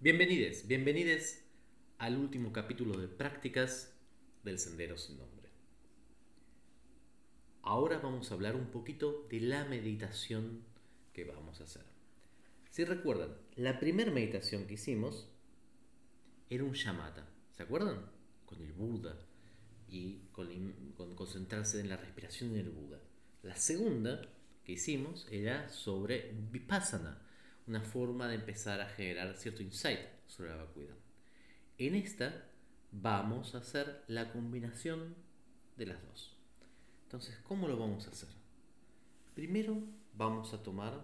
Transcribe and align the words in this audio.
Bienvenidos, 0.00 0.64
bienvenidos 0.68 1.40
al 1.98 2.18
último 2.18 2.52
capítulo 2.52 2.96
de 2.96 3.08
prácticas 3.08 3.92
del 4.44 4.60
Sendero 4.60 4.96
sin 4.96 5.18
Nombre. 5.18 5.48
Ahora 7.62 7.98
vamos 7.98 8.30
a 8.30 8.34
hablar 8.34 8.54
un 8.54 8.66
poquito 8.66 9.26
de 9.28 9.40
la 9.40 9.64
meditación 9.64 10.62
que 11.12 11.24
vamos 11.24 11.60
a 11.60 11.64
hacer. 11.64 11.82
Si 12.70 12.84
recuerdan, 12.84 13.36
la 13.56 13.80
primera 13.80 14.12
meditación 14.12 14.68
que 14.68 14.74
hicimos 14.74 15.26
era 16.48 16.62
un 16.62 16.74
shamatha, 16.74 17.26
¿se 17.56 17.64
acuerdan? 17.64 18.08
Con 18.46 18.62
el 18.62 18.72
Buda 18.74 19.18
y 19.88 20.28
con, 20.30 20.48
con 20.96 21.16
concentrarse 21.16 21.80
en 21.80 21.88
la 21.88 21.96
respiración 21.96 22.54
del 22.54 22.70
Buda. 22.70 23.00
La 23.42 23.56
segunda 23.56 24.22
que 24.62 24.74
hicimos 24.74 25.26
era 25.28 25.68
sobre 25.70 26.30
Vipassana, 26.52 27.20
una 27.68 27.82
forma 27.82 28.26
de 28.28 28.36
empezar 28.36 28.80
a 28.80 28.88
generar 28.88 29.36
cierto 29.36 29.62
insight 29.62 30.00
sobre 30.26 30.50
la 30.50 30.56
vacuidad. 30.56 30.96
En 31.76 31.94
esta 31.94 32.46
vamos 32.90 33.54
a 33.54 33.58
hacer 33.58 34.04
la 34.08 34.32
combinación 34.32 35.14
de 35.76 35.86
las 35.86 36.02
dos. 36.02 36.36
Entonces, 37.04 37.38
¿cómo 37.46 37.68
lo 37.68 37.78
vamos 37.78 38.06
a 38.06 38.10
hacer? 38.10 38.28
Primero 39.34 39.82
vamos 40.14 40.54
a 40.54 40.62
tomar 40.62 41.00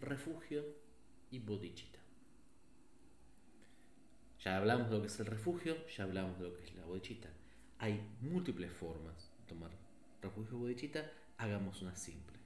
refugio 0.00 0.64
y 1.30 1.38
bodhicitta. 1.38 1.98
Ya 4.44 4.58
hablamos 4.58 4.90
de 4.90 4.96
lo 4.96 5.00
que 5.00 5.08
es 5.08 5.20
el 5.20 5.26
refugio, 5.26 5.86
ya 5.86 6.04
hablamos 6.04 6.38
de 6.38 6.48
lo 6.48 6.54
que 6.54 6.64
es 6.64 6.74
la 6.74 6.84
bodhicitta. 6.84 7.28
Hay 7.78 8.00
múltiples 8.20 8.70
formas 8.70 9.30
de 9.38 9.46
tomar 9.46 9.70
refugio 10.20 10.56
y 10.56 10.60
bodhicitta, 10.60 11.10
hagamos 11.38 11.80
una 11.80 11.96
simple. 11.96 12.41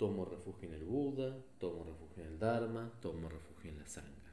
Tomo 0.00 0.24
refugio 0.24 0.66
en 0.66 0.74
el 0.76 0.84
Buda, 0.86 1.36
tomo 1.58 1.84
refugio 1.84 2.24
en 2.24 2.32
el 2.32 2.38
Dharma, 2.38 2.90
tomo 3.02 3.28
refugio 3.28 3.70
en 3.70 3.80
la 3.80 3.86
Sangha. 3.86 4.32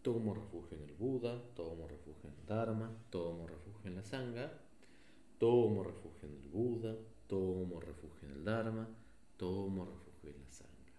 Tomo 0.00 0.32
refugio 0.32 0.78
en 0.78 0.84
el 0.84 0.94
Buda, 0.94 1.38
tomo 1.54 1.86
refugio 1.86 2.30
en 2.30 2.40
el 2.40 2.46
Dharma, 2.46 2.90
tomo 3.10 3.46
refugio 3.46 3.90
en 3.90 3.96
la 3.96 4.02
Sangha. 4.04 4.50
Tomo 5.38 5.84
refugio 5.84 6.30
en 6.30 6.34
el 6.36 6.48
Buda, 6.48 6.96
tomo 7.26 7.78
refugio 7.78 8.26
en 8.26 8.36
el 8.36 8.42
Dharma, 8.42 8.88
tomo 9.36 9.84
refugio 9.84 10.30
en 10.30 10.44
la 10.44 10.50
Sangha. 10.50 10.92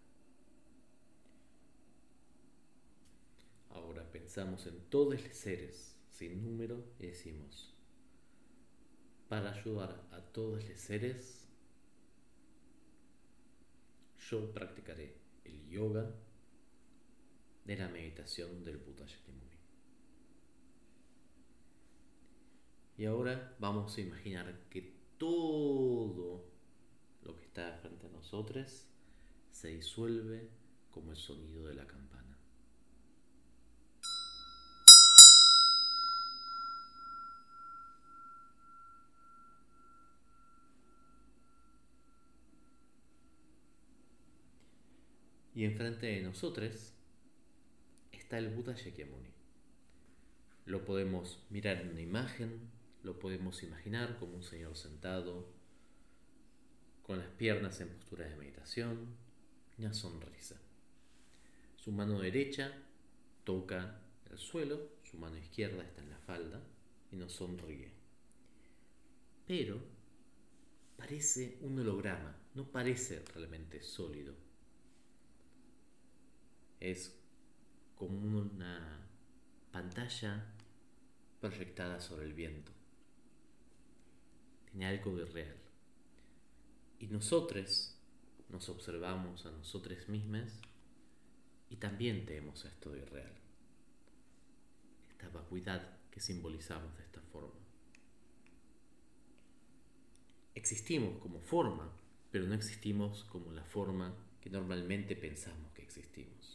Ahora 3.71 4.11
pensamos 4.11 4.67
en 4.67 4.79
todos 4.91 5.23
los 5.23 5.35
seres 5.35 5.97
sin 6.11 6.43
número 6.43 6.83
y 6.99 7.07
decimos, 7.07 7.73
para 9.27 9.53
ayudar 9.53 10.03
a 10.11 10.21
todos 10.21 10.63
los 10.69 10.79
seres, 10.79 11.42
yo 14.33 14.51
practicaré 14.51 15.15
el 15.45 15.69
yoga 15.69 16.09
de 17.65 17.77
la 17.77 17.87
meditación 17.87 18.63
del 18.65 18.77
Buddha 18.77 19.05
Shakyamuni. 19.05 19.59
Y 22.97 23.05
ahora 23.05 23.55
vamos 23.59 23.95
a 23.95 24.01
imaginar 24.01 24.69
que 24.71 24.91
todo 25.19 26.45
lo 27.21 27.35
que 27.35 27.45
está 27.45 27.77
frente 27.77 28.07
a 28.07 28.09
nosotros 28.09 28.87
se 29.51 29.67
disuelve 29.67 30.49
como 30.89 31.11
el 31.11 31.17
sonido 31.17 31.67
de 31.67 31.75
la 31.75 31.85
campana. 31.85 32.32
Y 45.55 45.65
enfrente 45.65 46.07
de 46.07 46.21
nosotros 46.21 46.93
está 48.11 48.39
el 48.39 48.49
Buda 48.49 48.73
Shakyamuni. 48.73 49.29
Lo 50.65 50.83
podemos 50.83 51.43
mirar 51.49 51.81
en 51.81 51.89
una 51.89 52.01
imagen, 52.01 52.71
lo 53.03 53.19
podemos 53.19 53.61
imaginar 53.61 54.17
como 54.17 54.35
un 54.35 54.43
señor 54.43 54.75
sentado, 54.75 55.47
con 57.03 57.19
las 57.19 57.27
piernas 57.27 57.79
en 57.81 57.89
postura 57.89 58.25
de 58.25 58.35
meditación 58.35 59.15
una 59.77 59.93
sonrisa. 59.93 60.55
Su 61.75 61.91
mano 61.91 62.19
derecha 62.19 62.71
toca 63.43 63.99
el 64.31 64.37
suelo, 64.37 64.89
su 65.03 65.17
mano 65.17 65.37
izquierda 65.37 65.83
está 65.83 66.01
en 66.01 66.09
la 66.09 66.17
falda 66.19 66.61
y 67.11 67.15
nos 67.15 67.33
sonríe. 67.33 67.91
Pero 69.45 69.79
parece 70.95 71.57
un 71.61 71.77
holograma, 71.77 72.35
no 72.55 72.71
parece 72.71 73.23
realmente 73.33 73.83
sólido 73.83 74.42
es 76.83 77.15
como 77.95 78.39
una 78.41 79.07
pantalla 79.71 80.53
proyectada 81.39 82.01
sobre 82.01 82.25
el 82.25 82.33
viento. 82.33 82.73
Tiene 84.65 84.87
algo 84.87 85.15
de 85.15 85.25
real. 85.25 85.55
Y 86.99 87.07
nosotros 87.07 87.97
nos 88.49 88.67
observamos 88.67 89.45
a 89.45 89.51
nosotros 89.51 90.09
mismos 90.09 90.51
y 91.69 91.77
también 91.77 92.25
tenemos 92.25 92.65
esto 92.65 92.91
de 92.91 93.05
real. 93.05 93.33
Esta 95.09 95.29
vacuidad 95.29 95.97
que 96.11 96.19
simbolizamos 96.19 96.97
de 96.97 97.03
esta 97.03 97.21
forma. 97.21 97.59
Existimos 100.53 101.17
como 101.19 101.39
forma, 101.39 101.89
pero 102.29 102.45
no 102.45 102.53
existimos 102.53 103.23
como 103.23 103.53
la 103.53 103.63
forma 103.63 104.13
que 104.41 104.49
normalmente 104.49 105.15
pensamos 105.15 105.71
que 105.71 105.81
existimos. 105.81 106.52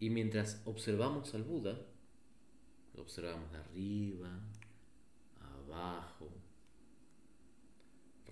Y 0.00 0.08
mientras 0.08 0.62
observamos 0.64 1.34
al 1.34 1.44
Buda, 1.44 1.78
lo 2.94 3.02
observamos 3.02 3.52
de 3.52 3.58
arriba, 3.58 4.40
abajo, 5.38 6.30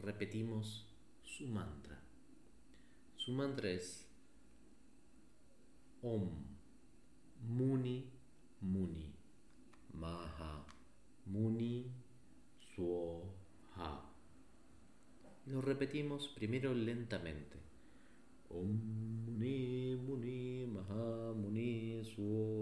repetimos 0.02 0.86
su 1.22 1.46
mantra. 1.46 2.00
Su 3.16 3.32
mantra 3.32 3.70
es 3.70 4.08
Om 6.00 6.30
Muni 7.46 8.10
Muni 8.62 9.12
Maha 9.92 10.64
Muni 11.26 11.92
Suoha. 12.74 14.10
Lo 15.44 15.60
repetimos 15.60 16.28
primero 16.28 16.72
lentamente. 16.72 17.58
Om 18.48 19.26
Muni 19.26 19.96
Muni 19.96 20.37
pessoa 22.18 22.57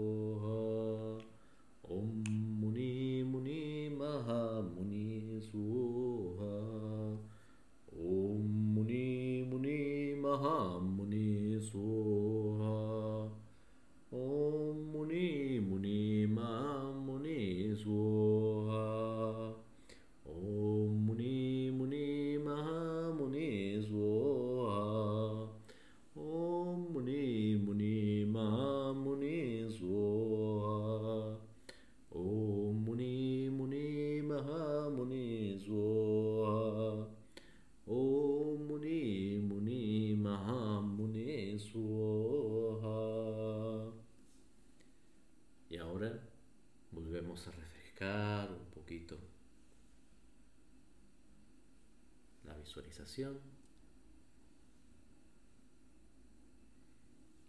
Muni 34.89 35.59
Maha 40.15 40.81
Muni 40.81 41.57
Swaha 41.59 42.97
Y 45.69 45.77
ahora 45.77 46.19
volvemos 46.91 47.47
a 47.47 47.51
refrescar 47.51 48.51
un 48.51 48.65
poquito 48.71 49.17
la 52.43 52.55
visualización. 52.55 53.57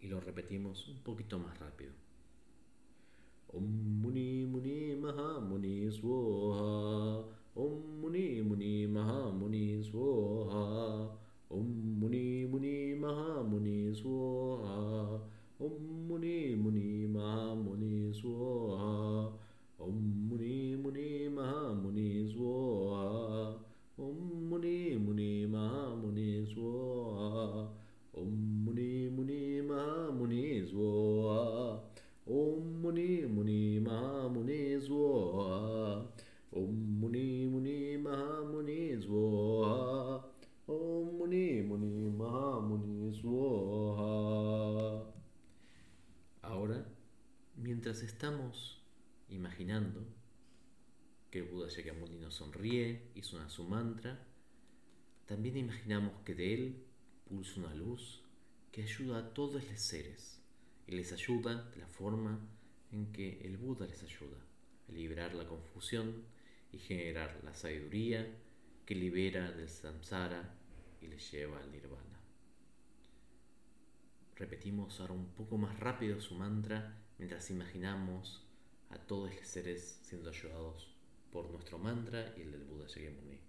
y 0.01 0.07
lo 0.07 0.19
repetimos 0.19 0.87
un 0.87 1.03
poquito 1.03 1.39
más 1.39 1.57
rápido. 1.59 1.91
ॐ 3.55 3.61
मुनि 4.01 4.45
मुनि 4.45 5.01
महामुनि 5.03 5.89
स्वाहा 5.91 6.65
ॐ 7.57 7.69
मुनि 8.01 8.41
मुनि 8.41 8.87
महामुनि 8.87 9.83
स्वाहा 9.83 10.63
ॐ 11.51 11.63
मुनि 11.99 12.45
मुनि 12.51 12.95
महामुनि 12.99 13.93
स्वाहा 13.93 14.48
Om 32.69 32.81
Muni 32.81 33.25
Muni 33.25 33.79
Maha 33.79 34.29
Muni 34.29 34.75
Om 36.51 36.73
Muni 37.01 37.47
Muni 37.47 37.97
Maha 37.97 38.43
Muni 38.45 38.93
Om 40.67 41.17
Muni 41.17 41.63
Muni 41.63 42.09
Maha 42.11 42.59
Muni 42.61 43.11
Ahora, 46.43 46.85
mientras 47.55 48.03
estamos 48.03 48.83
imaginando 49.29 50.05
que 51.31 51.39
el 51.39 51.45
Buda 51.45 51.69
Shakyamuni 51.69 52.19
nos 52.19 52.35
sonríe 52.35 53.09
y 53.15 53.23
suena 53.23 53.49
su 53.49 53.63
mantra, 53.63 54.27
también 55.25 55.57
imaginamos 55.57 56.21
que 56.23 56.35
de 56.35 56.53
él 56.53 56.85
pulsa 57.27 57.61
una 57.61 57.73
luz 57.73 58.21
que 58.71 58.83
ayuda 58.83 59.17
a 59.17 59.33
todos 59.33 59.67
los 59.67 59.81
seres 59.81 60.39
y 60.85 60.91
les 60.91 61.11
ayuda 61.11 61.63
de 61.71 61.77
la 61.77 61.87
forma 61.87 62.39
en 62.91 63.11
que 63.11 63.41
el 63.41 63.57
Buda 63.57 63.85
les 63.87 64.03
ayuda, 64.03 64.37
a 64.87 64.91
liberar 64.91 65.33
la 65.35 65.47
confusión 65.47 66.23
y 66.71 66.79
generar 66.79 67.39
la 67.43 67.53
sabiduría 67.53 68.27
que 68.85 68.95
libera 68.95 69.51
del 69.51 69.69
samsara 69.69 70.55
y 71.01 71.07
les 71.07 71.31
lleva 71.31 71.59
al 71.59 71.71
nirvana. 71.71 72.19
Repetimos 74.35 74.99
ahora 74.99 75.13
un 75.13 75.27
poco 75.33 75.57
más 75.57 75.79
rápido 75.79 76.19
su 76.21 76.33
mantra 76.35 76.97
mientras 77.17 77.49
imaginamos 77.51 78.41
a 78.89 78.97
todos 78.97 79.35
los 79.35 79.47
seres 79.47 79.99
siendo 80.03 80.29
ayudados 80.29 80.95
por 81.31 81.49
nuestro 81.51 81.77
mantra 81.77 82.33
y 82.37 82.41
el 82.41 82.51
del 82.51 82.63
Buda 82.63 82.87
Shakyamuni. 82.87 83.39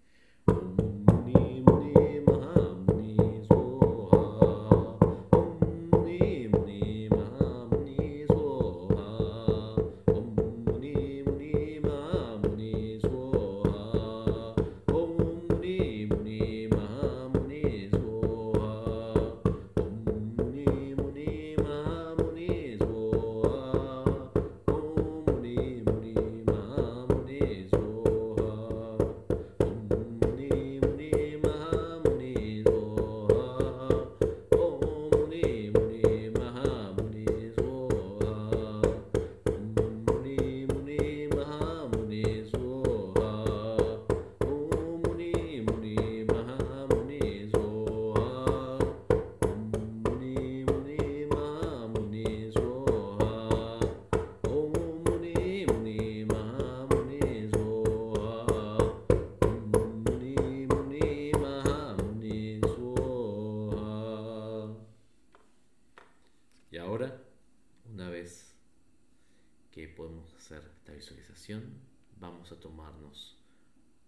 Vamos 72.20 72.52
a 72.52 72.61
tomarnos 72.61 73.37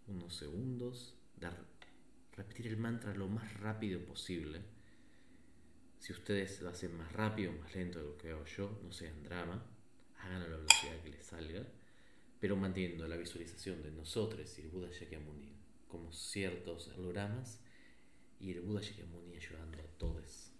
unos 0.06 0.34
segundos, 0.36 1.14
dar, 1.36 1.56
repetir 2.36 2.66
el 2.66 2.76
mantra 2.76 3.14
lo 3.14 3.28
más 3.28 3.58
rápido 3.60 4.00
posible. 4.04 4.60
Si 5.98 6.12
ustedes 6.12 6.60
lo 6.60 6.70
hacen 6.70 6.96
más 6.96 7.12
rápido 7.12 7.52
o 7.52 7.54
más 7.54 7.74
lento 7.74 7.98
de 8.00 8.04
lo 8.04 8.18
que 8.18 8.30
hago 8.30 8.44
yo, 8.44 8.78
no 8.82 8.92
sean 8.92 9.22
drama, 9.22 9.64
háganlo 10.18 10.46
a 10.46 10.50
la 10.50 10.56
velocidad 10.56 11.00
que 11.02 11.10
les 11.10 11.24
salga, 11.24 11.66
pero 12.40 12.56
manteniendo 12.56 13.06
la 13.06 13.16
visualización 13.16 13.82
de 13.82 13.92
nosotros 13.92 14.58
y 14.58 14.62
el 14.62 14.68
Buda 14.68 14.88
Shakyamuni 14.90 15.56
como 15.88 16.12
ciertos 16.12 16.88
hologramas 16.88 17.60
y 18.40 18.50
el 18.52 18.60
Buda 18.60 18.80
Shakyamuni 18.80 19.36
ayudando 19.36 19.78
a 19.78 19.86
todos. 19.98 20.50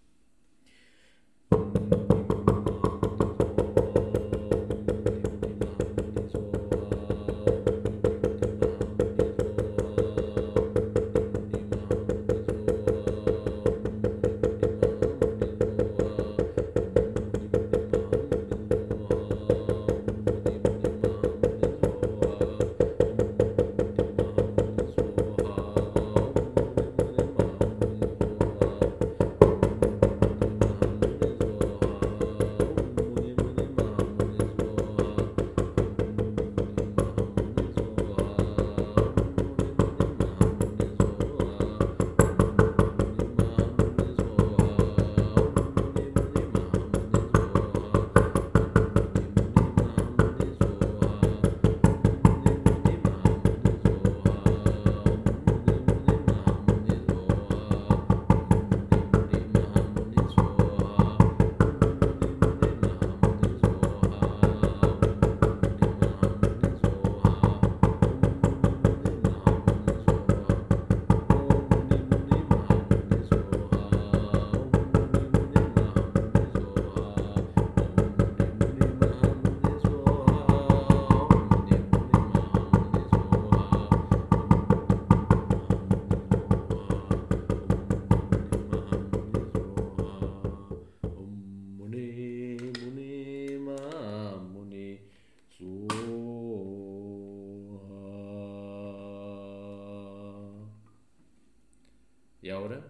Ahora 102.53 102.81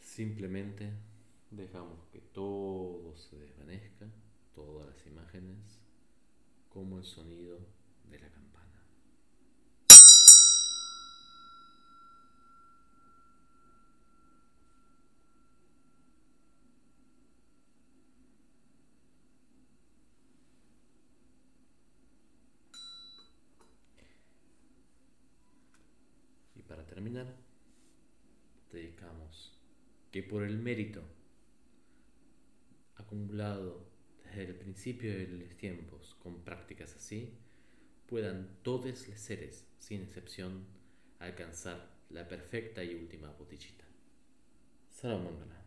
simplemente 0.00 0.92
dejamos 1.50 2.04
que 2.12 2.20
todo 2.20 3.16
se 3.16 3.38
desvanezca, 3.38 4.06
todas 4.54 4.88
las 4.88 5.06
imágenes, 5.06 5.80
como 6.68 6.98
el 6.98 7.04
sonido 7.04 7.58
de 8.10 8.18
la 8.18 8.28
campana. 8.28 8.57
Terminar, 26.98 27.32
dedicamos 28.72 29.56
que 30.10 30.20
por 30.24 30.42
el 30.42 30.58
mérito 30.58 31.00
acumulado 32.96 33.88
desde 34.24 34.46
el 34.46 34.56
principio 34.56 35.16
de 35.16 35.28
los 35.28 35.56
tiempos 35.56 36.16
con 36.20 36.42
prácticas 36.42 36.96
así, 36.96 37.38
puedan 38.08 38.58
todos 38.64 39.06
los 39.06 39.16
seres, 39.16 39.68
sin 39.78 40.02
excepción, 40.02 40.66
alcanzar 41.20 41.88
la 42.10 42.26
perfecta 42.26 42.82
y 42.82 42.96
última 42.96 43.30
botellita. 43.30 43.84
Salamandra. 44.90 45.57